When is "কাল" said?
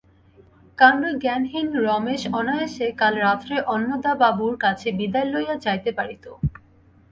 3.01-3.13